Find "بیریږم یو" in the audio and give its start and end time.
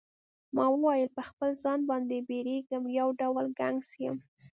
2.29-3.07